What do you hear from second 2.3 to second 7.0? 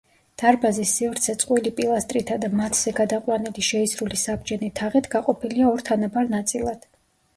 და მათზე გადაყვანილი შეისრული საბჯენი თაღით გაყოფილია ორ თანაბარ ნაწილად.